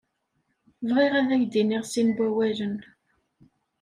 [0.87, 2.75] Bɣiɣ ad k-d-iniɣ sin wawalen.